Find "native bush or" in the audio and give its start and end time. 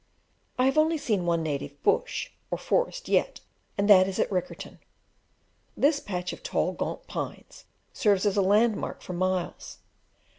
1.43-2.57